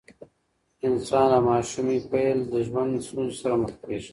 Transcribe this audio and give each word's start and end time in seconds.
انسان 0.87 1.25
له 1.31 1.39
ماشومۍ 1.49 1.97
پیل 2.11 2.37
د 2.51 2.53
ژوند 2.67 2.91
ستونزو 3.07 3.37
سره 3.41 3.55
مخ 3.61 3.71
کیږي. 3.85 4.09